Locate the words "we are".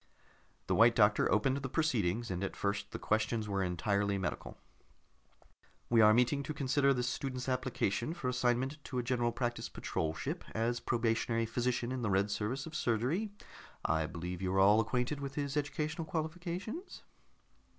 5.91-6.11